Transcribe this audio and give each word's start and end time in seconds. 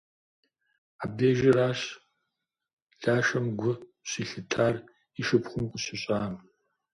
Абдежыращ 1.03 1.79
Лашэм 3.03 3.45
гу 3.59 3.71
щылъитар 4.09 4.75
и 5.19 5.21
шыпхъум 5.27 5.65
къыщыщӏам. 5.71 6.33